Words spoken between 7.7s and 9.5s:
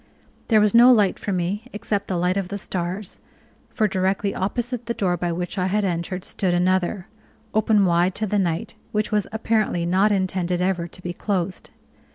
wide to the night, which was